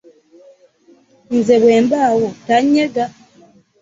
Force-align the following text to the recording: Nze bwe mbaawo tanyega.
Nze 1.37 1.55
bwe 1.61 1.75
mbaawo 1.85 2.27
tanyega. 2.47 3.05